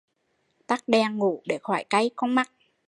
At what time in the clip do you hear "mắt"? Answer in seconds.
2.35-2.51